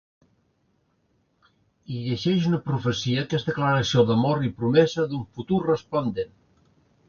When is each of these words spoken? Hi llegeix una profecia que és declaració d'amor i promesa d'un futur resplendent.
Hi 1.89 2.01
llegeix 2.07 2.47
una 2.53 2.61
profecia 2.71 3.27
que 3.27 3.39
és 3.41 3.47
declaració 3.53 4.07
d'amor 4.11 4.45
i 4.51 4.53
promesa 4.63 5.09
d'un 5.13 5.25
futur 5.37 5.65
resplendent. 5.71 6.37